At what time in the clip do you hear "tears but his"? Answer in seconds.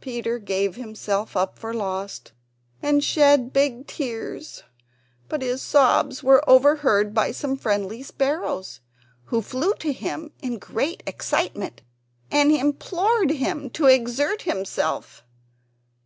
3.86-5.60